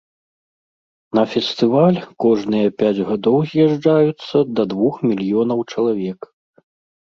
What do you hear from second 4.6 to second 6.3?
да двух мільёнаў чалавек.